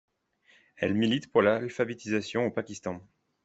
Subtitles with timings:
[0.77, 3.05] Elle milite pour l'alphabétisation au Pakistan.